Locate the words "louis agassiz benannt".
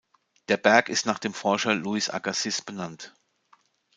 1.75-3.13